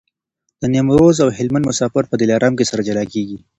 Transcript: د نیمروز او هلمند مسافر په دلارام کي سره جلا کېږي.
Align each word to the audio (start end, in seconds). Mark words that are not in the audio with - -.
د 0.61 0.63
نیمروز 0.73 1.15
او 1.23 1.29
هلمند 1.37 1.67
مسافر 1.71 2.03
په 2.07 2.15
دلارام 2.21 2.53
کي 2.59 2.65
سره 2.69 2.85
جلا 2.87 3.03
کېږي. 3.13 3.37